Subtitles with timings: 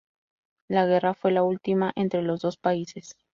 [0.67, 3.15] La guerra fue la última entre los dos países.